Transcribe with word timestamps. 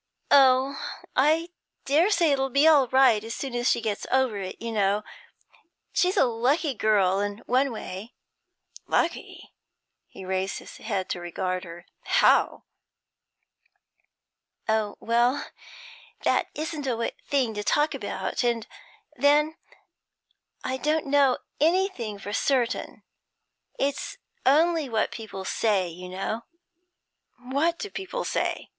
'Oh, 0.31 0.81
I 1.15 1.49
daresay 1.85 2.31
it 2.31 2.39
'll 2.39 2.49
be 2.49 2.67
all 2.67 2.87
right 2.87 3.23
as 3.23 3.35
soon 3.35 3.53
as 3.53 3.69
she 3.69 3.81
gets 3.81 4.07
over 4.11 4.37
it, 4.39 4.59
you 4.59 4.71
know. 4.71 5.03
She's 5.93 6.17
a 6.17 6.25
lucky 6.25 6.73
girl, 6.73 7.19
in 7.19 7.43
one 7.45 7.71
way.' 7.71 8.15
'Lucky?' 8.87 9.53
He 10.07 10.25
raised 10.25 10.57
his 10.57 10.77
head 10.77 11.07
to 11.09 11.21
regard 11.21 11.63
her. 11.65 11.85
'How?' 12.05 12.63
'Oh 14.67 14.97
well, 14.99 15.45
that 16.23 16.47
isn't 16.55 16.87
a 16.87 17.11
thing 17.27 17.53
to 17.53 17.63
talk 17.63 17.93
about. 17.93 18.43
And 18.43 18.65
then 19.17 19.55
I 20.63 20.77
don't 20.77 21.05
know 21.05 21.37
anything 21.59 22.17
for 22.17 22.33
certain. 22.33 23.03
It's 23.77 24.17
only 24.47 24.89
what 24.89 25.11
people 25.11 25.45
say 25.45 25.89
you 25.89 26.09
know.' 26.09 26.41
'What 27.37 27.77
do 27.77 27.91
people 27.91 28.23
say?' 28.23 28.69